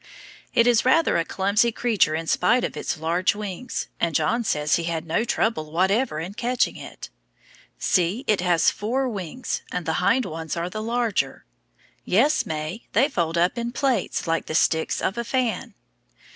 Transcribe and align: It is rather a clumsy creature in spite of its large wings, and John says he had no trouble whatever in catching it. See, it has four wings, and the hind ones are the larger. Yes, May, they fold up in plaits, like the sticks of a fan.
It 0.55 0.65
is 0.65 0.83
rather 0.83 1.15
a 1.17 1.23
clumsy 1.23 1.71
creature 1.71 2.15
in 2.15 2.25
spite 2.25 2.63
of 2.63 2.75
its 2.75 2.97
large 2.97 3.35
wings, 3.35 3.87
and 3.99 4.15
John 4.15 4.43
says 4.43 4.77
he 4.77 4.85
had 4.85 5.05
no 5.05 5.23
trouble 5.23 5.71
whatever 5.71 6.19
in 6.19 6.33
catching 6.33 6.75
it. 6.75 7.11
See, 7.77 8.23
it 8.25 8.41
has 8.41 8.71
four 8.71 9.07
wings, 9.07 9.61
and 9.71 9.85
the 9.85 9.93
hind 10.01 10.25
ones 10.25 10.57
are 10.57 10.71
the 10.71 10.81
larger. 10.81 11.45
Yes, 12.03 12.47
May, 12.47 12.87
they 12.93 13.09
fold 13.09 13.37
up 13.37 13.59
in 13.59 13.73
plaits, 13.73 14.25
like 14.25 14.47
the 14.47 14.55
sticks 14.55 15.03
of 15.03 15.19
a 15.19 15.23
fan. 15.23 15.75